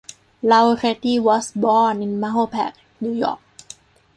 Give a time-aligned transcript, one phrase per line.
[0.41, 3.39] Laoretti was born in Mahopac, New York.